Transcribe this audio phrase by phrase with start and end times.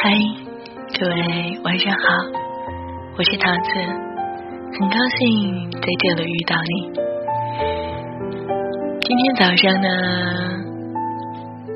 [0.00, 0.12] 嗨，
[1.00, 1.98] 各位晚上好，
[3.16, 3.70] 我是桃子，
[4.78, 6.70] 很高兴在这里遇到你。
[9.00, 9.88] 今天早上呢，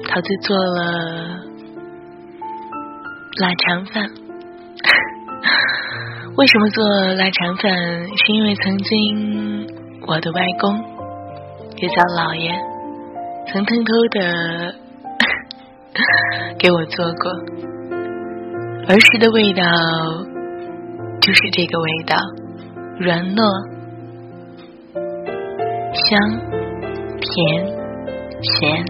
[0.09, 0.81] 桃子做了
[3.41, 4.09] 腊肠饭。
[6.39, 6.85] 为什么做
[7.15, 7.75] 腊肠饭？
[8.19, 9.67] 是因为曾经
[10.07, 10.79] 我的外公，
[11.77, 12.53] 也叫姥爷，
[13.49, 14.75] 曾偷偷的
[16.61, 17.72] 给我做过。
[18.89, 19.63] 儿时的味道
[21.21, 22.17] 就是这个味道，
[22.99, 23.43] 软糯、
[25.93, 26.19] 香、
[27.21, 27.65] 甜、
[28.43, 28.85] 咸。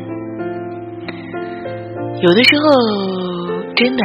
[2.22, 2.64] 有的时候
[3.74, 4.02] 真的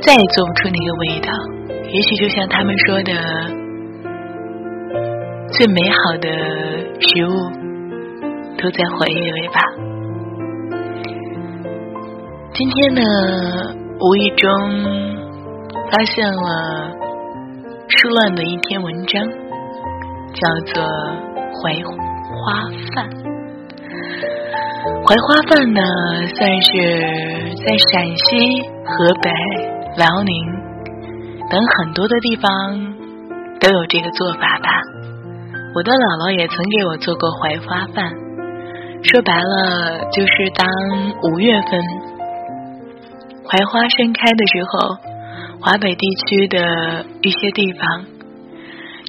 [0.00, 1.32] 再也做不出那个味道。
[1.88, 3.12] 也许就像他们说的，
[5.50, 6.28] 最美好的
[7.00, 7.32] 食物
[8.58, 9.60] 都在回忆里吧。
[12.58, 13.02] 今天呢，
[14.00, 14.50] 无意中
[15.92, 16.90] 发现了
[17.86, 19.22] 书乱的一篇文章，
[20.32, 20.82] 叫做
[21.60, 23.10] 《槐花饭》。
[25.04, 25.82] 槐花饭呢，
[26.34, 26.72] 算是
[27.62, 29.30] 在陕西、河北、
[29.98, 30.32] 辽宁
[31.50, 32.48] 等很多的地方
[33.60, 34.80] 都有这个做法吧。
[35.74, 38.10] 我的姥姥也曾给我做过槐花饭，
[39.02, 40.66] 说白了就是当
[41.22, 42.05] 五月份。
[43.48, 44.96] 槐花盛开的时候，
[45.60, 48.04] 华北地区的一些地方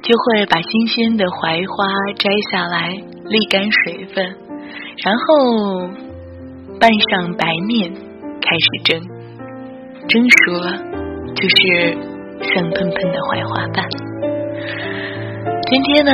[0.02, 1.86] 就会把新鲜的槐花
[2.16, 2.88] 摘下来，
[3.26, 4.24] 沥干水分，
[5.04, 5.88] 然后
[6.78, 7.90] 拌上白面，
[8.40, 9.02] 开始蒸。
[10.08, 10.72] 蒸熟了，
[11.34, 11.92] 就是
[12.54, 13.84] 香喷喷的槐花饭。
[15.70, 16.12] 今天呢，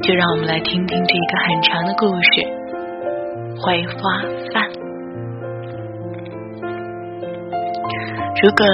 [0.00, 2.46] 就让我们来听听这个很长的故事——
[3.60, 4.22] 槐花
[4.54, 4.79] 饭。
[8.42, 8.64] 如果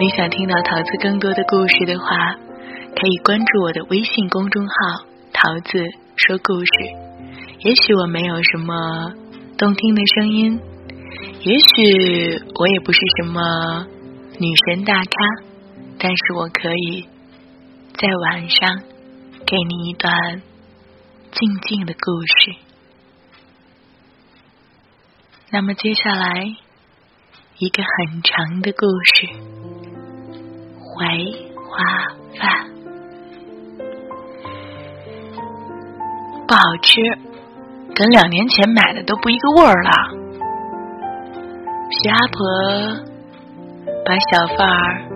[0.00, 4.74] 你想听到桃子更多的故事的话，可以关注我的微信公众号
[5.32, 5.78] “桃子
[6.16, 6.72] 说故事”。
[7.62, 9.14] 也许我没有什么
[9.56, 10.60] 动听的声音，
[11.40, 13.86] 也许我也不是什么
[14.40, 15.10] 女神大咖，
[16.00, 17.08] 但是我可以
[17.94, 18.80] 在晚上
[19.46, 20.42] 给你一段
[21.30, 22.56] 静静的故事。
[25.50, 26.56] 那么接下来。
[27.58, 29.26] 一个很长的故事，
[30.78, 31.16] 槐
[31.54, 31.82] 花
[32.38, 32.68] 饭
[36.46, 37.00] 不好吃，
[37.94, 39.90] 跟两年前买的都不一个味儿了。
[42.02, 42.44] 徐阿婆
[44.04, 45.08] 把小贩儿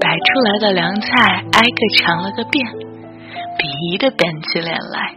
[0.00, 2.66] 摆出来的凉菜挨个尝了个遍，
[3.56, 5.14] 鄙夷的板起脸来，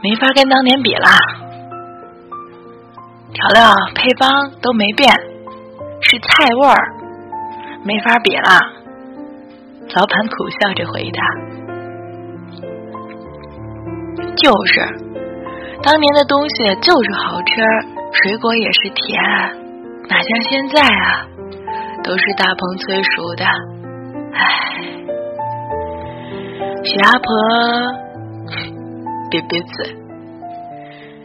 [0.00, 1.43] 没法跟当年比了。
[3.44, 5.12] 调料配方都没变，
[6.00, 6.26] 是菜
[6.62, 6.94] 味儿，
[7.84, 8.48] 没法比了。
[9.94, 11.20] 老板苦笑着回答
[14.34, 14.80] ：“就是，
[15.82, 17.60] 当年的东西就是好吃，
[18.12, 19.22] 水果也是甜，
[20.08, 21.28] 哪像现在啊，
[22.02, 23.44] 都是大棚催熟的。”
[24.32, 24.40] 唉，
[26.82, 27.28] 许阿婆，
[29.30, 29.94] 瘪瘪嘴，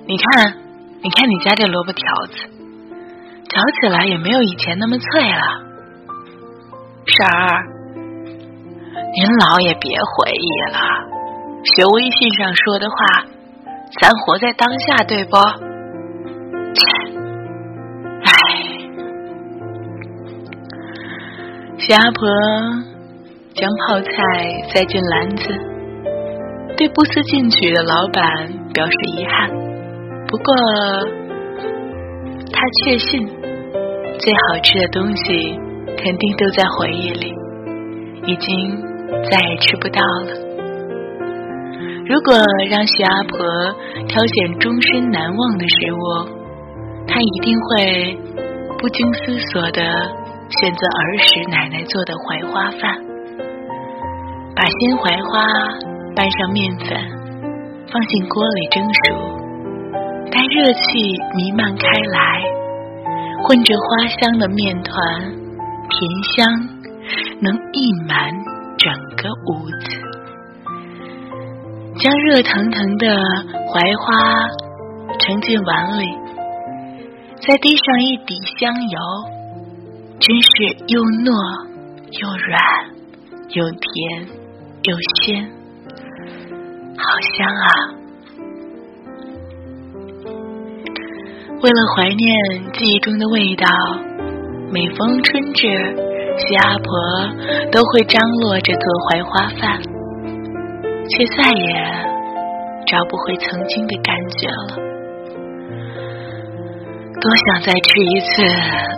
[0.06, 0.69] 你看。
[1.02, 2.34] 你看你家这萝卜条子，
[3.48, 5.42] 嚼起来也没有以前那么脆了。
[7.06, 7.64] 婶儿，
[9.16, 10.80] 您老也别回忆了，
[11.64, 12.98] 学微信上说的话，
[14.02, 15.38] 咱活在当下，对不？
[16.76, 16.82] 切，
[18.26, 18.30] 唉，
[21.78, 22.28] 徐阿婆
[23.56, 24.12] 将泡菜
[24.74, 25.48] 塞进篮子，
[26.76, 29.69] 对不思进取的老板表示遗憾。
[30.30, 30.54] 不过，
[32.54, 33.28] 他确信
[34.20, 35.60] 最好吃的东西
[35.98, 37.34] 肯定都在回忆里，
[38.28, 38.78] 已经
[39.32, 40.32] 再也吃不到了。
[42.06, 42.36] 如果
[42.70, 43.40] 让徐阿婆
[44.08, 45.98] 挑选终身难忘的食物，
[47.08, 48.16] 她一定会
[48.78, 52.96] 不经思索的选择儿时奶奶做的槐花饭，
[54.56, 55.42] 把鲜槐花
[56.16, 56.88] 拌上面粉，
[57.92, 59.39] 放进锅里蒸熟。
[60.32, 60.80] 待热气
[61.36, 62.44] 弥漫开来，
[63.44, 65.22] 混着花香的面团，
[65.90, 66.00] 甜
[66.36, 66.48] 香
[67.42, 68.32] 能溢满
[68.78, 70.00] 整个屋子。
[71.98, 73.18] 将热腾腾的
[73.74, 74.48] 槐花
[75.20, 76.06] 盛进碗里，
[77.42, 79.00] 再滴上一滴香油，
[80.20, 80.50] 真是
[80.88, 81.66] 又糯
[82.22, 82.62] 又软，
[83.50, 84.28] 又甜
[84.84, 85.52] 又鲜，
[86.98, 87.04] 好
[87.36, 87.99] 香啊！
[91.62, 93.68] 为了怀念记忆中的味道，
[94.72, 95.68] 每逢春至，
[96.38, 96.88] 徐阿婆
[97.70, 99.82] 都会张罗着做槐花饭，
[101.10, 101.76] 却再也
[102.88, 104.78] 找不回曾经的感觉了。
[107.20, 108.42] 多想再吃一次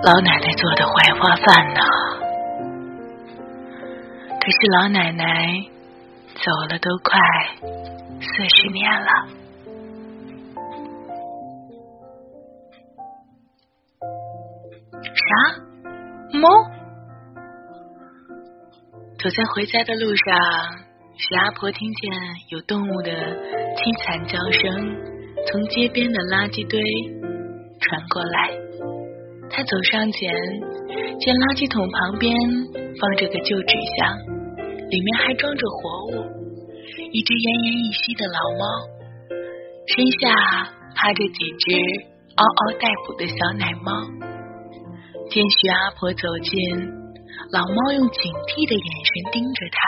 [0.04, 1.82] 老奶奶做的槐花饭呢！
[4.40, 5.66] 可是老奶奶
[6.36, 7.20] 走了都快
[8.20, 9.41] 四十年了。
[15.32, 15.34] 啥？
[16.40, 16.50] 猫？
[19.18, 20.36] 走在回家的路上，
[21.16, 22.12] 徐阿婆听见
[22.50, 24.92] 有动物的凄惨叫声
[25.48, 26.82] 从街边的垃圾堆
[27.80, 28.52] 传过来。
[29.50, 30.34] 她走上前，
[31.20, 32.36] 见垃圾桶旁边
[33.00, 34.18] 放着个旧纸箱，
[34.90, 36.28] 里面还装着活物，
[37.14, 38.64] 一只奄奄一息的老猫，
[39.96, 40.28] 身下
[40.96, 41.72] 趴着几只
[42.36, 44.31] 嗷嗷待哺的小奶猫。
[45.32, 46.52] 见徐阿婆走近，
[47.56, 48.20] 老猫用警
[48.52, 49.80] 惕的眼神盯着它，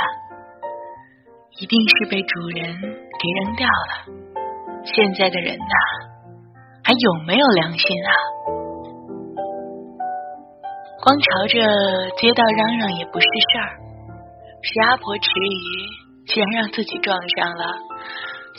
[1.59, 4.07] 一定是被主人给扔掉了。
[4.87, 5.75] 现在的人呐，
[6.87, 8.11] 还有没有良心啊？
[11.03, 11.59] 光朝着
[12.15, 13.75] 街道嚷嚷也不是事儿。
[14.63, 15.67] 徐阿婆迟疑，
[16.31, 17.67] 既然让自己撞上了，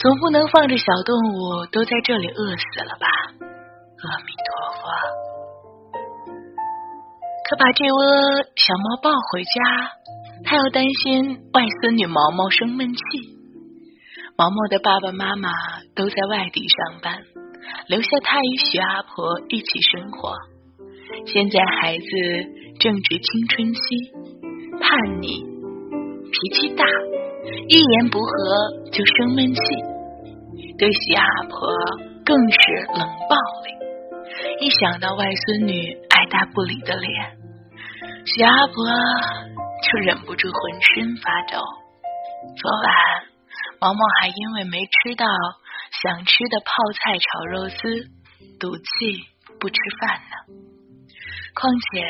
[0.04, 3.08] 总不能放着小动物都在这里饿死了吧？
[3.40, 4.92] 阿弥陀佛。
[7.44, 9.92] 可把这窝小猫抱回家，
[10.44, 13.02] 他又担心外孙女毛毛生闷气。
[14.36, 15.50] 毛毛的爸爸妈妈
[15.94, 17.22] 都在外地上班，
[17.86, 20.32] 留下他与徐阿婆一起生活。
[21.26, 22.04] 现在孩子
[22.80, 23.80] 正值青春期，
[24.80, 25.44] 叛逆，
[26.32, 26.84] 脾气大，
[27.68, 28.30] 一言不合
[28.90, 29.60] 就生闷气，
[30.78, 31.68] 对徐阿婆
[32.24, 32.58] 更是
[32.96, 33.68] 冷暴力。
[34.60, 35.96] 一想到外孙女
[36.34, 37.38] 答不理的脸，
[38.26, 41.62] 徐阿婆就忍不住浑身发抖。
[42.56, 42.92] 昨晚
[43.80, 45.26] 毛毛还因为没吃到
[46.02, 47.76] 想吃的泡菜炒肉丝，
[48.58, 49.22] 赌气
[49.60, 50.54] 不吃饭呢。
[51.54, 52.02] 况且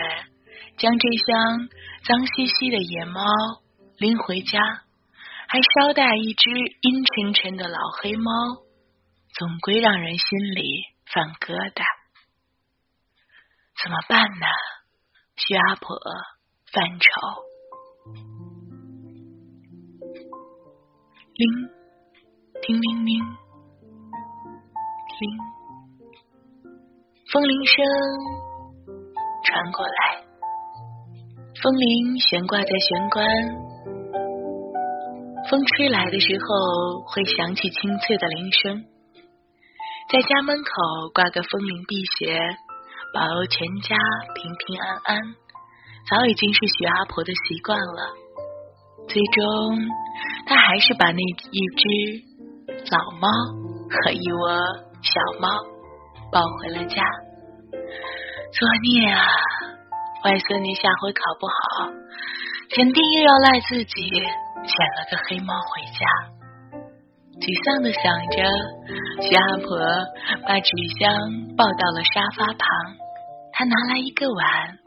[0.78, 1.68] 将这箱
[2.06, 3.20] 脏兮兮的野猫
[3.98, 4.58] 拎回家，
[5.48, 8.32] 还捎带一只阴沉沉的老黑猫，
[9.34, 10.64] 总归让人心里
[11.12, 11.84] 犯疙瘩。
[13.82, 14.46] 怎么办呢？
[15.36, 15.98] 徐阿婆
[16.72, 17.10] 犯愁。
[21.34, 21.68] 铃，
[22.62, 23.20] 叮铃铃，
[25.20, 25.38] 铃，
[27.32, 27.84] 风铃声
[29.44, 30.24] 传过来。
[31.62, 33.26] 风铃悬挂在玄关，
[35.50, 38.84] 风吹来的时候会响起清脆的铃声。
[40.10, 40.70] 在家门口
[41.12, 42.38] 挂个风铃辟邪。
[43.14, 43.96] 保佑全家
[44.34, 45.20] 平平安安，
[46.10, 48.12] 早已经是徐阿婆的习惯了。
[49.06, 49.78] 最终，
[50.46, 51.18] 她还是把那
[51.52, 51.84] 一只
[52.90, 53.28] 老猫
[53.88, 54.66] 和一窝
[55.00, 55.48] 小猫
[56.32, 57.04] 抱回了家。
[58.52, 59.22] 作孽啊！
[60.24, 61.92] 外孙女下回考不好，
[62.74, 66.00] 肯定又要赖自己捡了个黑猫回家。
[67.34, 68.42] 沮丧的想着，
[69.22, 69.78] 徐阿婆
[70.48, 71.14] 把纸箱
[71.56, 73.03] 抱到了沙发旁。
[73.56, 74.78] 他拿来一个碗，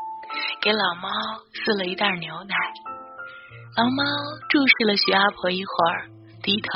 [0.62, 1.08] 给老猫
[1.54, 2.56] 饲了一袋牛奶。
[3.78, 4.04] 老猫
[4.50, 6.12] 注视了徐阿婆一会儿，
[6.44, 6.68] 低头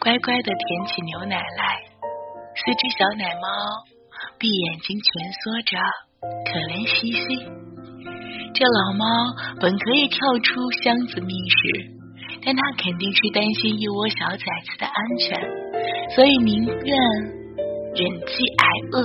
[0.00, 1.80] 乖乖的舔起牛奶来。
[2.52, 3.48] 四只小奶猫
[4.38, 5.08] 闭眼睛蜷
[5.40, 5.80] 缩着，
[6.44, 7.48] 可怜兮兮。
[8.52, 9.06] 这老猫
[9.58, 11.88] 本可以跳出箱子觅食，
[12.44, 15.40] 但它肯定是担心一窝小崽子的安全，
[16.14, 16.94] 所以宁愿
[17.96, 19.00] 忍饥挨饿，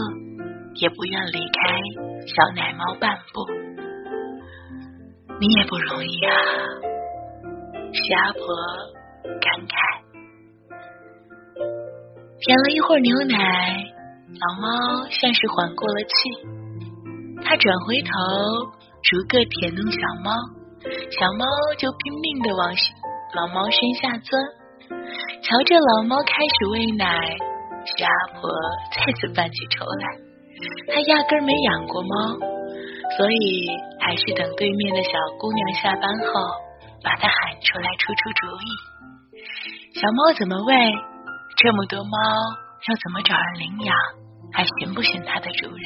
[0.76, 2.09] 也不愿离开。
[2.28, 3.46] 小奶猫半步，
[5.40, 6.34] 你也不容易啊！
[7.92, 8.40] 徐阿婆
[9.40, 9.74] 感慨。
[12.40, 13.84] 舔了一会儿牛奶，
[14.40, 16.14] 老猫像是缓过了气，
[17.44, 18.10] 它转回头
[19.02, 20.32] 逐个舔弄小猫，
[21.12, 21.46] 小猫
[21.78, 22.72] 就拼命的往
[23.36, 24.42] 老猫身下钻。
[25.42, 27.38] 瞧着老猫开始喂奶，
[27.86, 28.50] 徐阿婆
[28.94, 30.29] 再次犯起愁来。
[30.88, 32.38] 他压根没养过猫，
[33.18, 33.68] 所以
[34.00, 36.34] 还是等对面的小姑娘下班后，
[37.04, 38.68] 把她喊出来出出主意。
[40.00, 40.76] 小猫怎么喂？
[41.58, 42.18] 这么多猫，
[42.88, 43.96] 要怎么找人领养？
[44.52, 45.86] 还寻不寻它的主人？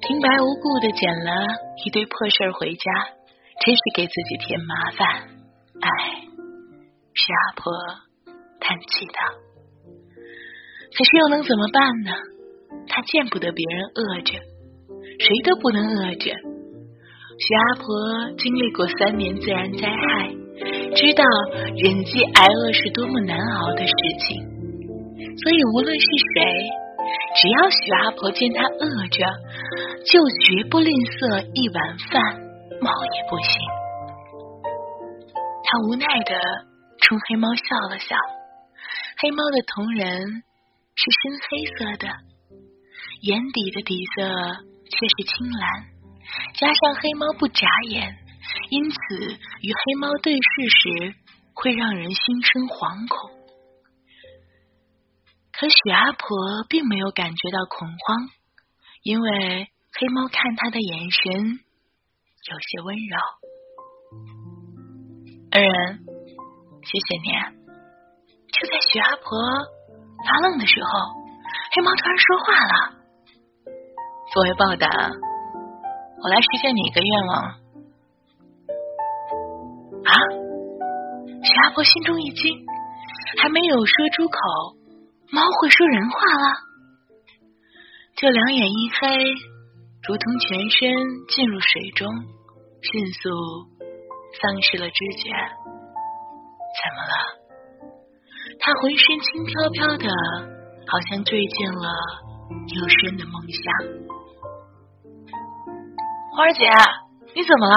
[0.00, 1.32] 平白无故的捡了
[1.84, 2.92] 一堆破事儿回家，
[3.64, 5.06] 真是给自己添麻烦。
[5.80, 5.88] 唉，
[7.14, 7.72] 是阿婆
[8.60, 9.12] 叹气道。
[10.96, 12.12] 可是又能怎么办呢？
[12.88, 14.32] 他见不得别人饿着，
[15.18, 16.30] 谁都不能饿着。
[17.38, 17.86] 徐阿婆
[18.38, 20.28] 经历过三年自然灾害，
[20.94, 21.24] 知道
[21.76, 24.40] 忍饥挨饿是多么难熬的事情，
[25.42, 26.66] 所以无论是谁，
[27.36, 29.24] 只要徐阿婆见他饿着，
[30.06, 32.22] 就绝不吝啬一碗饭，
[32.80, 33.52] 猫也不行。
[35.68, 36.40] 他无奈的
[37.02, 38.16] 冲黑猫笑了笑，
[39.20, 40.42] 黑猫的瞳仁
[40.94, 42.08] 是深黑色的，
[43.22, 44.22] 眼底的底色
[44.84, 45.84] 却是青蓝。
[46.54, 48.16] 加上黑猫不眨眼，
[48.70, 48.96] 因此
[49.62, 51.14] 与黑猫对视时
[51.54, 53.30] 会让人心生惶恐。
[55.52, 56.28] 可许阿婆
[56.68, 58.28] 并没有感觉到恐慌，
[59.02, 63.16] 因为黑猫看她的眼神有些温柔。
[65.52, 66.04] 恩人，
[66.82, 67.28] 谢谢你。
[68.52, 69.38] 就在许阿婆
[70.26, 70.90] 发愣的时候，
[71.74, 72.98] 黑猫突然说话了
[74.36, 74.86] ：“作为报答。”
[76.20, 77.42] 我来实现你一个愿望
[80.04, 80.12] 啊！
[81.42, 82.52] 徐阿婆心中一惊，
[83.38, 84.38] 还没有说出口，
[85.30, 86.52] 猫会说人话了，
[88.16, 89.24] 就两眼一黑，
[90.06, 90.90] 如同全身
[91.28, 92.08] 进入水中，
[92.82, 93.30] 迅速
[94.40, 95.30] 丧失了知觉。
[96.76, 97.14] 怎么了？
[98.60, 100.08] 他浑身轻飘飘的，
[100.88, 101.88] 好像坠进了
[102.74, 104.05] 幽深的梦乡。
[106.36, 106.68] 花儿姐，
[107.34, 107.76] 你怎么了？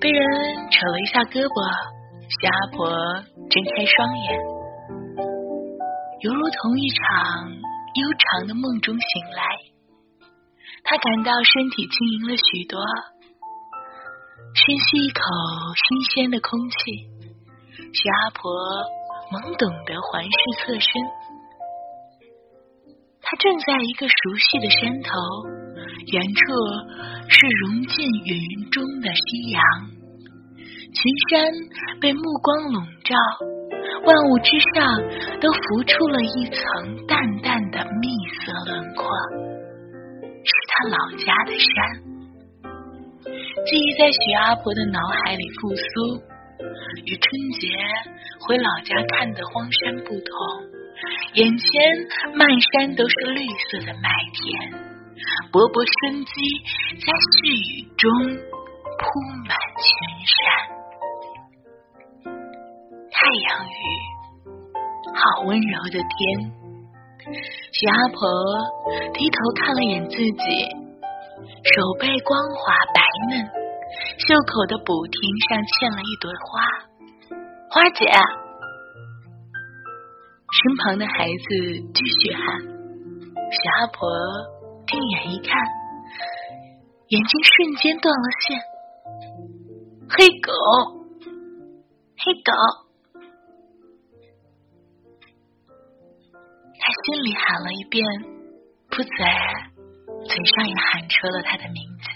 [0.00, 0.22] 被人
[0.70, 1.58] 扯了一下胳膊，
[2.30, 2.86] 徐阿婆
[3.50, 4.38] 睁开双眼，
[6.22, 9.42] 犹如同一场悠长的梦中醒来。
[10.84, 12.78] 她感到身体轻盈了许多，
[14.54, 15.18] 深吸一口
[15.74, 17.10] 新鲜的空气，
[17.90, 18.46] 徐阿婆
[19.34, 20.94] 懵懂的环视侧身，
[23.18, 25.58] 她正在一个熟悉的山头。
[26.06, 26.40] 远处
[27.28, 29.62] 是融进云中的夕阳，
[30.92, 31.52] 群山
[32.00, 33.14] 被目光笼罩，
[34.06, 34.98] 万物之上
[35.40, 38.08] 都浮出了一层淡淡的蜜
[38.40, 39.06] 色轮廓，
[40.42, 42.10] 是他老家的山。
[43.66, 46.22] 记忆在许阿婆的脑海里复苏，
[47.04, 47.68] 与春节
[48.40, 50.34] 回老家看的荒山不同，
[51.34, 51.82] 眼前
[52.34, 54.89] 漫山都是绿色的麦田。
[55.52, 56.32] 勃勃生机
[56.96, 58.08] 在细雨中
[58.96, 59.04] 铺
[59.44, 59.84] 满群
[60.24, 60.38] 山，
[63.10, 63.82] 太阳雨，
[65.12, 66.16] 好温柔的天。
[67.72, 68.18] 徐阿婆
[69.12, 70.44] 低头看了眼自己，
[71.74, 73.44] 手背光滑白嫩，
[74.16, 76.64] 袖口的补丁上嵌了一朵花。
[77.70, 78.08] 花姐，
[80.48, 81.44] 身旁的孩子
[81.92, 82.40] 继续喊，
[83.52, 84.08] 徐阿婆。
[84.90, 85.56] 定眼一看，
[87.08, 88.60] 眼睛瞬间断了线。
[90.10, 90.50] 黑狗，
[92.18, 92.50] 黑狗，
[96.80, 98.04] 他心里喊了一遍，
[98.88, 99.10] 不嘴，
[100.26, 102.10] 嘴上也喊出了他的名字。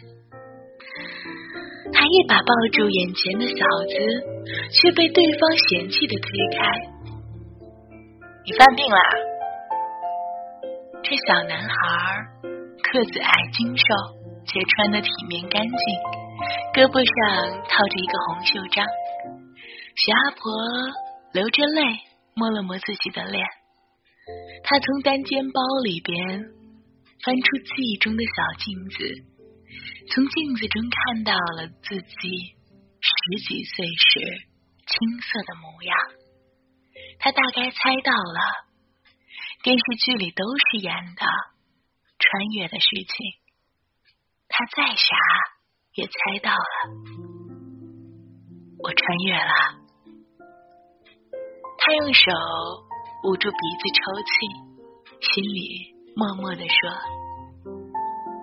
[1.93, 3.55] 他一把抱住眼前的小
[3.87, 3.95] 子，
[4.73, 6.29] 却被对方嫌弃的推
[6.59, 6.67] 开。
[8.45, 9.01] 你犯病啦！
[11.05, 11.75] 这小男孩。
[12.93, 13.85] 个子矮精瘦，
[14.47, 15.77] 却穿得体面干净，
[16.75, 18.87] 胳膊上套着一个红袖章。
[19.97, 20.53] 徐阿婆
[21.33, 21.81] 流着泪
[22.35, 23.43] 摸了摸自己的脸，
[24.63, 26.19] 她从单肩包里边
[27.25, 28.97] 翻出记忆中的小镜子，
[30.13, 32.27] 从镜子中看到了自己
[33.01, 33.11] 十
[33.49, 34.21] 几岁时
[34.87, 35.97] 青涩的模样。
[37.19, 38.41] 她大概猜到了，
[39.63, 41.25] 电视剧里都是演的。
[42.25, 43.07] 穿越的事情，
[44.49, 45.17] 他再傻
[45.95, 46.59] 也猜到了。
[48.83, 49.79] 我穿越了。
[51.79, 52.31] 他用手
[53.25, 54.33] 捂住鼻子抽泣，
[55.21, 56.91] 心里默默的说：“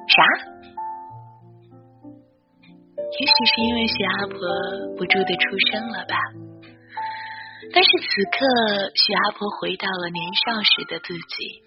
[0.08, 0.24] 啥？”
[3.20, 4.38] 也许是因为徐阿婆
[4.96, 6.16] 不住的出声了吧。
[7.74, 8.46] 但是此刻，
[8.96, 11.64] 徐阿婆回到了年少时的自己。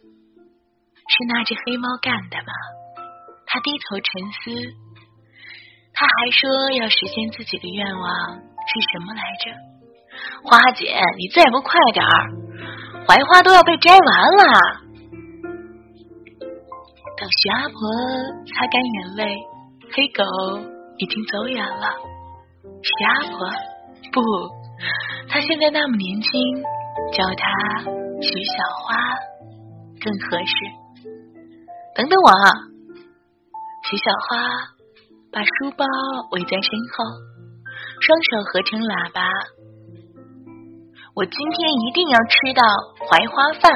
[1.06, 2.52] 是那只黑猫干的吗？
[3.46, 4.50] 他低头沉思。
[5.92, 9.52] 他还说要实现自己的愿望是什么来着？
[10.42, 12.32] 花姐，你再不快点儿，
[13.06, 14.00] 槐花都要被摘完
[14.36, 14.44] 了。
[17.16, 17.78] 等徐阿婆
[18.46, 19.36] 擦干眼泪，
[19.92, 20.24] 黑狗
[20.98, 21.94] 已经走远了。
[22.82, 23.48] 徐阿婆，
[24.12, 24.20] 不，
[25.28, 26.30] 她现在那么年轻，
[27.12, 27.48] 叫她
[28.20, 28.96] 徐小花。
[30.00, 30.54] 更合适。
[31.94, 32.50] 等等我啊！
[33.88, 34.74] 徐小花
[35.30, 35.84] 把书包
[36.32, 37.04] 围在身后，
[38.00, 39.22] 双手合成喇叭。
[41.14, 42.62] 我今天一定要吃到
[43.06, 43.70] 槐花饭。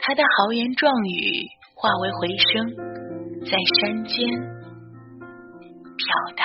[0.00, 2.76] 他的豪言壮语化为回声，
[3.46, 4.28] 在山间
[5.96, 6.04] 飘
[6.36, 6.44] 荡。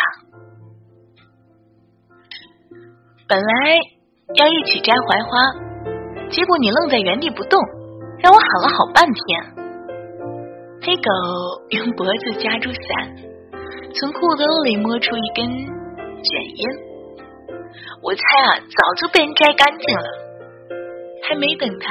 [3.28, 3.52] 本来
[4.36, 7.60] 要一起摘槐花，结果你愣在原地不动，
[8.20, 9.65] 让我喊了好半天。
[10.86, 11.10] 黑狗
[11.72, 12.80] 用脖子夹住伞，
[13.96, 16.70] 从裤兜里摸出一根卷烟。
[18.04, 20.06] 我猜啊，早就被人摘干净了。
[21.28, 21.90] 还没等他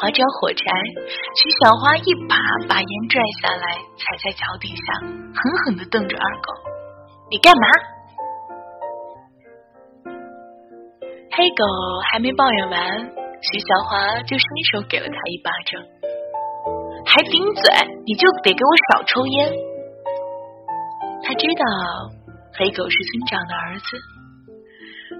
[0.00, 0.64] 划着火柴，
[1.36, 4.82] 徐小花一把把烟拽下来，踩在脚底下，
[5.36, 6.54] 狠狠的瞪着二狗
[7.30, 7.68] ：“你干嘛？”
[11.36, 11.62] 黑狗
[12.10, 15.84] 还没抱怨完，徐小花就伸手给了他一巴掌，
[17.06, 17.62] 还顶嘴，
[18.04, 19.52] 你就得给我少抽烟。
[21.22, 21.64] 他知道
[22.58, 23.86] 黑狗是村长的儿子。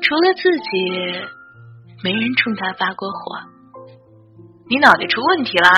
[0.02, 0.68] 除了自己，
[2.04, 3.16] 没人冲他发过火。
[4.68, 5.68] 你脑袋出问题了？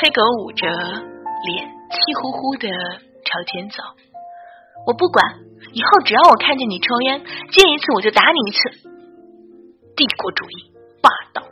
[0.00, 3.82] 黑狗捂着脸，气呼呼的朝前走。
[4.86, 5.24] 我不管，
[5.72, 8.58] 以后只要我看见你抽烟，见一次我就打你一次。
[9.94, 11.45] 帝国主义，霸道。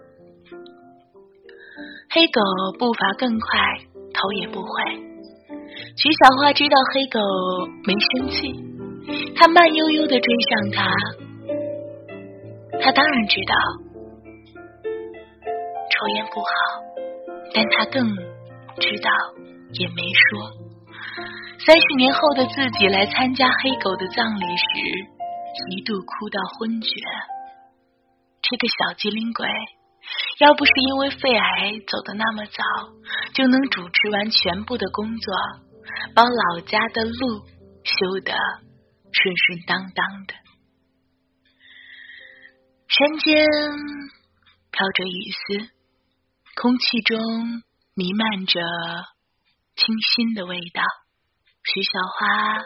[2.15, 2.41] 黑狗
[2.79, 3.59] 步伐更快，
[4.15, 4.69] 头也不回。
[5.97, 7.19] 徐小花知道黑狗
[7.83, 8.55] 没生气，
[9.35, 10.87] 他慢悠悠的追上他。
[12.81, 13.55] 他当然知道
[15.91, 16.47] 抽烟不好，
[17.53, 18.07] 但他更
[18.79, 19.11] 知道
[19.73, 20.39] 也没说。
[21.67, 24.65] 三十年后的自己来参加黑狗的葬礼时，
[25.77, 26.95] 一度哭到昏厥。
[28.41, 29.49] 这个小机灵鬼，
[30.39, 32.63] 要不是因为肺癌走的那么早，
[33.35, 35.35] 就能主持完全部的工作，
[36.15, 37.41] 把老家的路
[37.85, 38.33] 修得
[39.13, 40.35] 顺顺当当的。
[42.89, 43.47] 山间
[44.71, 45.69] 飘着雨丝，
[46.57, 47.19] 空气中
[47.95, 48.61] 弥漫着
[49.77, 50.83] 清新的味道。
[51.65, 52.63] 徐小花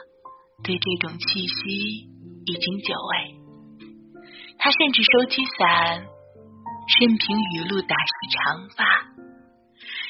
[0.65, 2.09] 对这种气息
[2.45, 3.37] 已经久违，
[4.59, 6.07] 他甚至收起伞，
[6.89, 8.85] 任凭雨露打湿长发。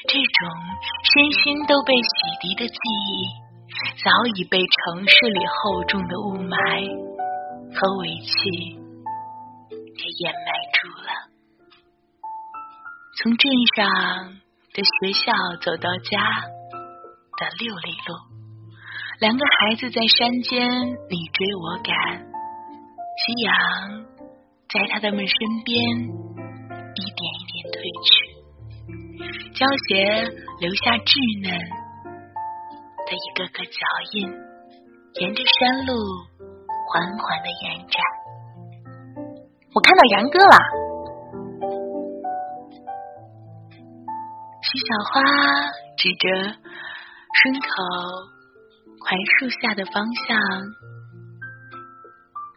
[0.07, 0.49] 这种
[1.03, 2.09] 身心都被洗
[2.41, 2.75] 涤的记
[3.07, 3.27] 忆，
[4.03, 6.55] 早已被城市里厚重的雾霾
[7.75, 8.79] 和尾气。
[9.99, 11.11] 给掩埋住了。
[13.17, 14.39] 从镇上
[14.71, 16.23] 的学校走到家
[17.35, 18.15] 的六里路，
[19.19, 20.69] 两个孩子在山间
[21.09, 22.23] 你追我赶，
[23.19, 23.51] 夕阳
[24.69, 25.75] 在他们身边
[26.99, 28.11] 一点一点褪去，
[29.55, 29.89] 胶鞋
[30.59, 31.47] 留下稚嫩
[33.07, 33.79] 的一个个脚
[34.13, 34.27] 印，
[35.21, 35.95] 沿着山路
[36.91, 37.95] 缓缓的延展。
[39.71, 40.57] 我看到杨哥了，
[44.61, 45.23] 徐小花
[45.95, 46.25] 指着
[47.31, 47.67] 村口
[48.99, 50.35] 槐树下的方向，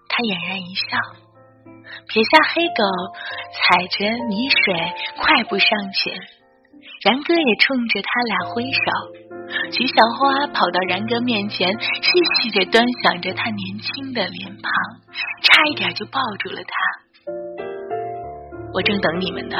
[0.08, 0.98] 他俨然一笑，
[2.08, 2.82] 撇下黑狗，
[3.52, 4.74] 踩着泥水
[5.18, 6.18] 快步上前。
[7.04, 8.80] 然哥也冲着他俩挥手，
[9.72, 14.72] 徐小花跑到然哥面前，细细的端详着他年轻的脸庞，
[15.42, 16.72] 差一点就抱住了他。
[18.74, 19.56] 我正等你们呢。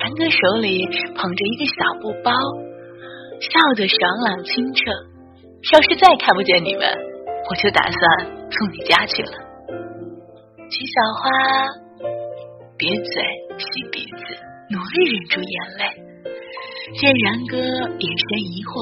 [0.00, 2.32] 然哥手里捧着一个小布包，
[3.40, 4.82] 笑得爽朗清澈。
[5.72, 6.88] 要是再看不见你们，
[7.50, 9.43] 我就打算送你家去了。
[10.70, 11.30] 徐小花
[12.78, 13.12] 瘪嘴，
[13.58, 14.20] 吸鼻子，
[14.70, 15.82] 努力忍住眼泪。
[16.98, 18.72] 见然哥眼神疑惑，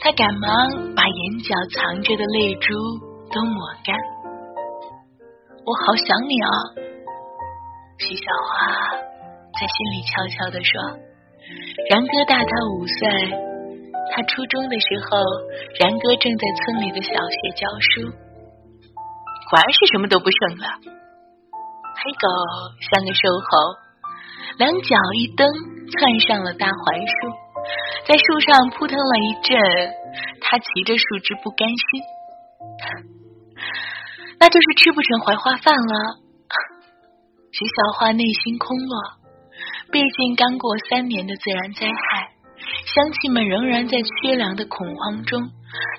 [0.00, 2.72] 他赶忙把眼角藏着的泪珠
[3.34, 3.96] 都抹干。
[5.66, 6.48] 我好想你啊！
[7.98, 8.88] 徐小花
[9.58, 10.72] 在心里悄悄的说
[11.90, 12.98] ：“然哥大他五岁，
[14.14, 15.18] 他初中的时候，
[15.78, 18.29] 然哥正在村里的小学教书。
[19.50, 20.78] 果然是什么都不剩了。”
[22.00, 22.24] 黑狗
[22.80, 23.76] 像个瘦猴，
[24.56, 25.44] 两脚一蹬，
[25.92, 27.28] 窜上了大槐树，
[28.08, 29.60] 在树上扑腾了一阵，
[30.40, 32.00] 他骑着树枝不甘心，
[34.40, 36.16] 那就是吃不成槐花饭了。
[37.52, 38.96] 徐小花内心空落，
[39.92, 42.30] 毕竟刚过三年的自然灾害，
[42.86, 45.42] 乡亲们仍然在缺粮的恐慌中，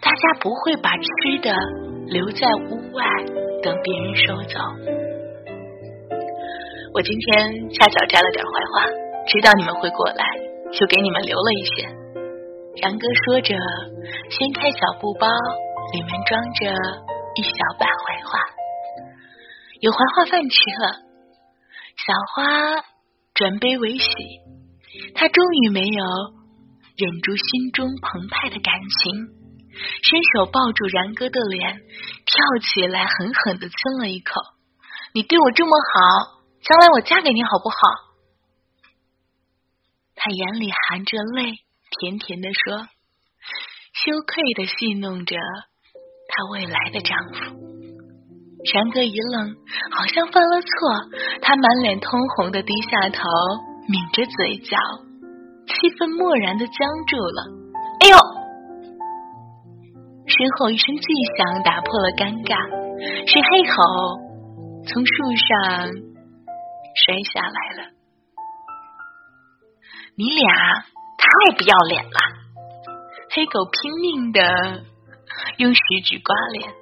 [0.01, 1.53] 大家不会把吃的
[2.11, 3.05] 留在屋外
[3.63, 4.59] 等别人收走。
[6.93, 8.85] 我今天恰巧摘了点槐花，
[9.27, 10.25] 知道你们会过来，
[10.73, 11.87] 就给你们留了一些。
[12.83, 13.55] 然哥说着，
[14.29, 15.25] 掀开小布包，
[15.93, 16.67] 里面装着
[17.35, 18.39] 一小把槐花，
[19.79, 20.91] 有槐花饭吃了。
[21.95, 22.83] 小花
[23.33, 24.09] 转悲为喜，
[25.15, 26.03] 她终于没有
[26.97, 29.40] 忍住心中澎湃的感情。
[30.03, 31.81] 伸手抱住然哥的脸，
[32.25, 34.33] 跳起来，狠狠的亲了一口。
[35.13, 37.77] 你对我这么好，将来我嫁给你好不好？
[40.15, 41.55] 他眼里含着泪，
[41.89, 42.87] 甜甜的说，
[43.93, 45.35] 羞愧的戏弄着
[46.29, 47.59] 他未来的丈夫。
[48.73, 49.55] 然哥一愣，
[49.91, 50.67] 好像犯了错，
[51.41, 53.23] 他满脸通红的低下头，
[53.89, 54.77] 抿着嘴角，
[55.65, 57.49] 气氛蓦然的僵住了。
[58.01, 58.40] 哎呦！
[60.41, 61.05] 身后一声巨
[61.37, 62.57] 响，打破了尴尬。
[63.29, 63.77] 是黑猴
[64.89, 65.93] 从树上
[66.97, 67.93] 摔下来了。
[70.17, 70.49] 你俩
[71.21, 72.19] 太不要脸了！
[73.29, 74.41] 黑狗拼命的
[75.57, 76.73] 用食指刮脸，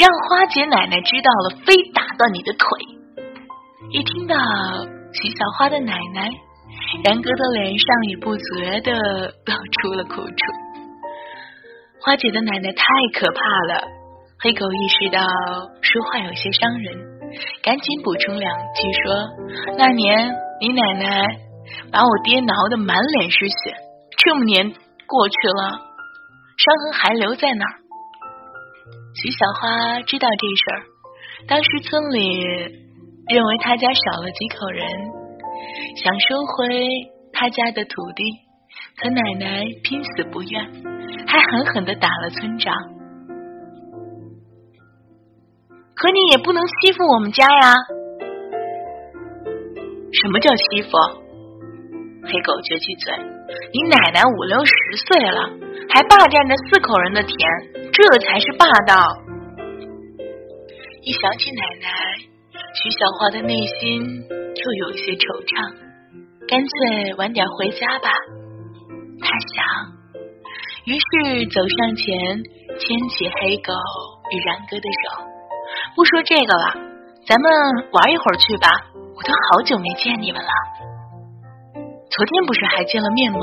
[0.00, 2.66] 让花姐奶奶知道了，非打断你的腿。
[3.90, 4.36] 一听到
[5.12, 6.32] 徐小花的奶奶，
[7.04, 8.94] 然哥的脸上也不觉的
[9.44, 10.71] 露出了苦楚。
[12.04, 12.84] 花姐的奶奶太
[13.14, 13.86] 可怕了，
[14.40, 15.20] 黑狗意识到
[15.80, 16.98] 说话有些伤人，
[17.62, 19.14] 赶紧补充两句说
[19.78, 21.22] ：“那年你奶奶
[21.92, 23.76] 把我爹挠得满脸是血，
[24.18, 24.68] 这么年
[25.06, 25.78] 过去了，
[26.58, 27.74] 伤痕还留在那儿。”
[29.22, 30.82] 徐小花知道这事儿，
[31.46, 32.40] 当时村里
[33.28, 34.84] 认为他家少了几口人，
[36.02, 36.90] 想收回
[37.32, 38.24] 他家的土地，
[38.96, 40.92] 可奶奶拼死不愿。
[41.26, 42.74] 还狠狠的打了村长，
[45.94, 47.74] 可你也不能欺负我们家呀！
[50.12, 50.90] 什么叫欺负？
[52.24, 53.12] 黑狗撅起嘴，
[53.72, 54.72] 你奶奶五六十
[55.08, 55.50] 岁了，
[55.88, 57.32] 还霸占着四口人的田，
[57.92, 58.94] 这才是霸道。
[61.02, 61.88] 一想起奶奶，
[62.74, 65.72] 徐小花的内心就有些惆怅，
[66.46, 68.10] 干脆晚点回家吧。
[69.22, 69.64] 他想。
[70.84, 72.42] 于是走上前，
[72.78, 73.72] 牵起黑狗
[74.30, 75.24] 与然哥的手。
[75.94, 76.74] 不说这个了，
[77.26, 77.50] 咱们
[77.92, 78.68] 玩一会儿去吧。
[79.14, 80.50] 我都好久没见你们了。
[82.10, 83.38] 昨天不是还见了面吗？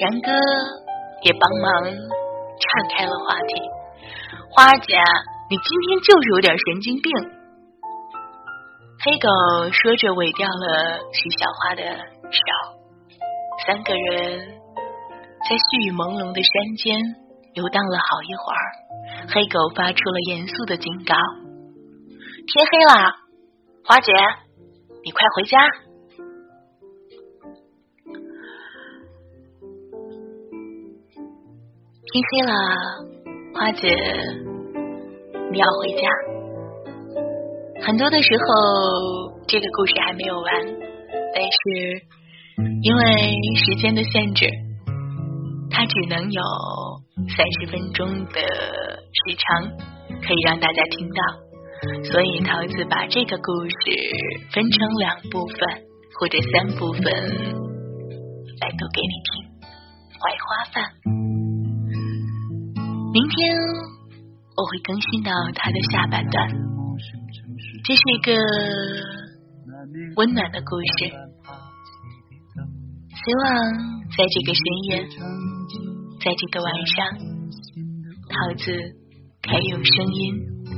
[0.00, 0.30] 然哥
[1.22, 3.62] 也帮忙岔开了话题。
[4.50, 4.96] 花姐，
[5.50, 7.12] 你今天就是有点神经病。
[9.04, 9.28] 黑狗
[9.70, 11.82] 说着，尾掉了徐小花的
[12.30, 12.77] 手。
[13.66, 14.58] 三个人。
[15.48, 16.98] 在细雨朦胧的山间
[17.54, 18.60] 游荡了好一会儿，
[19.32, 21.14] 黑狗发出了严肃的警告
[22.46, 23.14] ：“天黑了，
[23.84, 24.12] 花姐，
[25.04, 25.56] 你快回家。”
[32.10, 32.52] 天黑了，
[33.54, 33.88] 花姐，
[35.52, 36.02] 你要回家。
[37.86, 40.52] 很多的时候，这个故事还没有完，
[41.32, 41.58] 但是
[42.82, 44.48] 因为时间的限制。
[45.70, 46.42] 它只能有
[47.36, 49.70] 三十分钟的时长，
[50.20, 51.22] 可以让大家听到，
[52.10, 53.74] 所以桃子把这个故事
[54.50, 55.58] 分成两部分
[56.18, 57.04] 或者三部分
[58.60, 59.30] 来读给你听。
[60.18, 60.90] 槐花饭，
[63.12, 63.56] 明天
[64.56, 66.50] 我会更新到它的下半段。
[67.84, 68.34] 这是一个
[70.16, 71.12] 温暖的故事，
[73.28, 73.44] 希望
[74.16, 75.04] 在这个深夜。
[76.24, 76.96] 在这个晚上，
[78.24, 78.72] 桃子
[79.42, 80.32] 可以用声音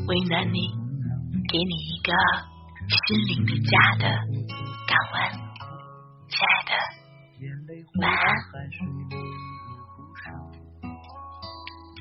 [0.08, 0.58] 温暖你，
[1.46, 2.10] 给你一个
[2.90, 3.70] 心灵的家
[4.02, 4.10] 的
[4.90, 5.30] 港湾，
[6.26, 6.74] 亲爱的，
[8.02, 8.18] 晚安。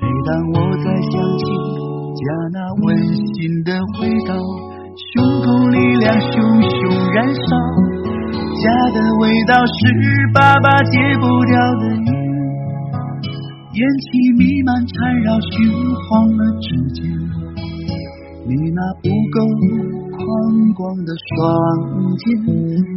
[0.01, 1.45] 每当我在想起
[2.17, 3.69] 家那温馨的
[4.01, 4.33] 味道，
[5.13, 5.13] 胸
[5.45, 6.73] 口力量熊熊
[7.13, 7.49] 燃烧，
[8.59, 9.79] 家的味道是
[10.33, 11.83] 爸爸戒不掉的。
[13.71, 15.51] 烟烟气弥漫缠绕，熏
[15.95, 16.99] 黄了指尖。
[18.45, 19.39] 你那不够
[20.11, 20.19] 宽
[20.73, 21.39] 广的双
[22.17, 22.25] 肩，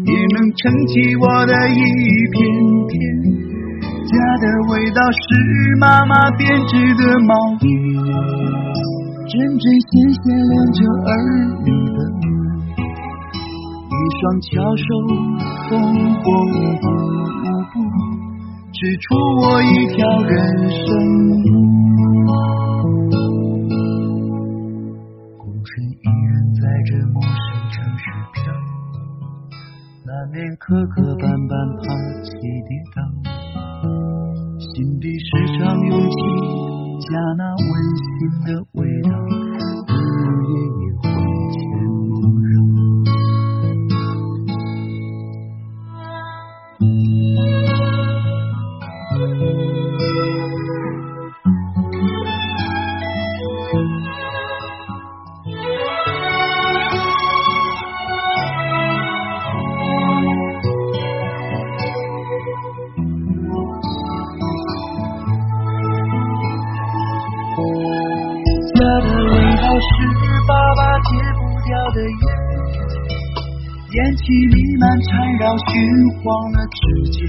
[0.07, 1.79] 也能撑起我的一
[2.33, 2.37] 片
[2.88, 2.92] 天。
[4.03, 5.20] 家的味道是
[5.79, 7.64] 妈妈编织的毛衣，
[9.29, 11.11] 针针线线连着儿
[11.64, 12.21] 女的。
[14.03, 14.85] 一双巧手，
[15.71, 16.27] 风风
[16.83, 16.85] 步
[17.71, 17.87] 步。
[18.73, 20.31] 指出我一条人
[20.69, 20.83] 生
[25.38, 27.31] 孤身一人在这陌生
[27.71, 28.43] 城市飘，
[30.05, 31.85] 难免磕磕绊绊，爬
[32.25, 32.29] 起
[32.67, 32.99] 跌倒，
[34.59, 34.67] 心
[34.99, 36.17] 底时常涌起
[37.07, 37.71] 家那温
[38.03, 38.05] 馨
[38.47, 38.49] 的
[74.22, 75.11] 气弥漫缠
[75.42, 75.66] 绕熏
[76.22, 76.78] 黄了指
[77.11, 77.26] 尖。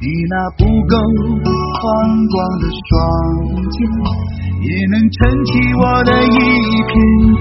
[0.00, 1.84] 你那不够宽
[2.32, 2.88] 广的双
[3.68, 3.76] 肩，
[4.64, 6.38] 也能撑起我的一
[6.88, 6.94] 片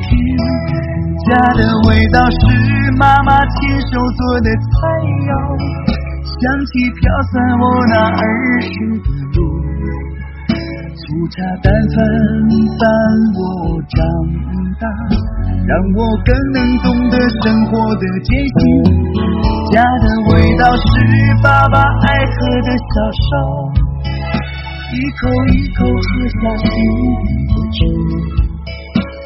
[0.04, 0.06] 天。
[1.28, 2.38] 家的味道是
[2.98, 4.68] 妈妈亲手做的菜
[5.28, 5.32] 肴，
[6.26, 7.00] 香气飘
[7.32, 8.22] 散我那儿
[8.62, 8.68] 时
[9.04, 9.40] 的路。
[10.98, 11.98] 粗茶淡饭
[12.80, 12.84] 伴
[13.38, 13.40] 我
[13.88, 13.96] 长
[14.80, 14.84] 大，
[15.68, 18.58] 让我更能懂得生活的艰辛。
[19.74, 20.82] 家的味道是
[21.44, 22.96] 爸爸爱喝的小
[23.28, 23.30] 烧，
[24.96, 26.08] 一口一口喝
[26.40, 26.72] 下心
[27.20, 27.80] 底的酒。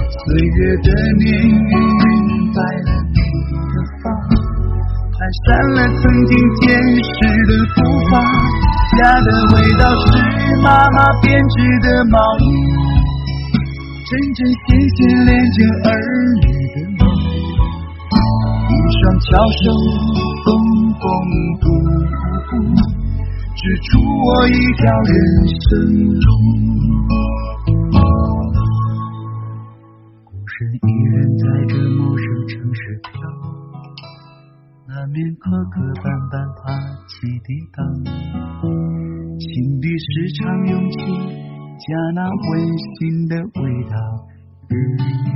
[0.10, 0.90] 岁月的
[1.22, 2.10] 年月晕
[2.56, 3.22] 白了你
[3.70, 4.10] 的发，
[5.14, 6.66] 蹒跚了曾经坚
[7.06, 7.14] 实
[7.46, 7.78] 的步
[8.10, 8.18] 伐。
[8.98, 10.18] 家的味道是
[10.64, 12.44] 妈妈编织的毛衣，
[14.10, 15.90] 针针线线连着儿
[19.64, 19.70] 手
[20.44, 20.50] 缝
[20.98, 21.04] 缝
[21.62, 21.64] 补
[22.50, 22.52] 补，
[23.56, 25.14] 织出我一条人
[25.70, 25.70] 生
[26.18, 26.26] 路。
[30.26, 33.14] 孤身一人在这陌生城市飘。
[34.88, 36.74] 难免磕磕绊绊，爬
[37.06, 37.14] 起
[37.46, 37.80] 跌倒，
[39.38, 40.98] 心底时常涌起
[41.78, 42.20] 家那
[42.50, 42.50] 温
[42.98, 43.96] 馨的味道，
[44.70, 45.30] 日夜。